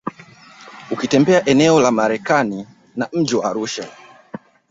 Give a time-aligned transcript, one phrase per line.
[0.93, 3.87] Ukitembelea eneo la Merelani na mji wa Arusha